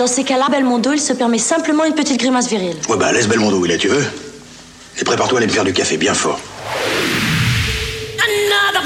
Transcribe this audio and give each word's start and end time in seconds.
Dans 0.00 0.06
ces 0.06 0.24
cas-là, 0.24 0.46
Belmondo, 0.50 0.94
il 0.94 0.98
se 0.98 1.12
permet 1.12 1.36
simplement 1.36 1.84
une 1.84 1.92
petite 1.92 2.18
grimace 2.18 2.48
virile. 2.48 2.74
Ouais, 2.88 2.96
bah 2.96 3.12
laisse 3.12 3.28
Belmondo 3.28 3.58
où 3.58 3.66
il 3.66 3.70
est, 3.70 3.76
tu 3.76 3.88
veux. 3.88 4.02
Et 4.98 5.04
prépare-toi 5.04 5.36
à 5.36 5.40
aller 5.40 5.46
me 5.46 5.52
faire 5.52 5.62
du 5.62 5.74
café 5.74 5.98
bien 5.98 6.14
fort. 6.14 6.40
Another. 8.18 8.80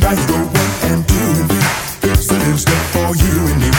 Now 0.00 0.12
you 0.12 0.26
go 0.28 0.34
one 0.36 0.92
and 0.92 1.08
two 1.08 1.14
and 1.16 1.50
three. 1.50 2.10
It's 2.10 2.30
an 2.30 2.40
instant 2.42 2.78
for 2.92 3.16
you 3.16 3.46
and 3.46 3.60
me. 3.60 3.77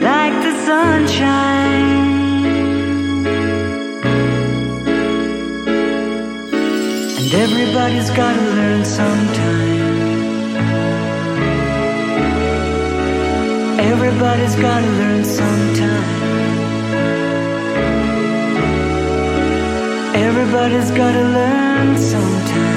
like 0.00 0.34
the 0.42 0.52
sunshine, 0.66 2.06
and 7.18 7.34
everybody's 7.34 8.10
gotta 8.10 8.44
learn 8.58 8.84
sometime. 8.84 9.78
Everybody's 13.80 14.56
gotta 14.56 14.90
learn 15.00 15.24
sometime. 15.24 16.08
Everybody's 20.14 20.90
gotta 20.90 21.24
learn 21.36 21.98
sometime. 21.98 22.67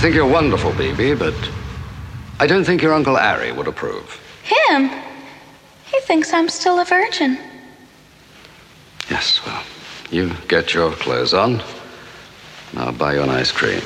Think 0.00 0.14
you're 0.14 0.26
wonderful, 0.26 0.72
BB, 0.72 1.18
but 1.18 1.34
I 2.38 2.46
don't 2.46 2.64
think 2.64 2.80
your 2.80 2.94
Uncle 2.94 3.18
Ari 3.18 3.52
would 3.52 3.68
approve. 3.68 4.18
Him? 4.42 4.88
He 5.92 6.00
thinks 6.00 6.32
I'm 6.32 6.48
still 6.48 6.80
a 6.80 6.86
virgin. 6.86 7.38
Yes, 9.10 9.44
well, 9.44 9.62
you 10.10 10.32
get 10.48 10.72
your 10.72 10.92
clothes 10.92 11.34
on. 11.34 11.62
I'll 12.78 12.92
buy 12.92 13.12
you 13.12 13.20
an 13.20 13.28
ice 13.28 13.52
cream. 13.52 13.82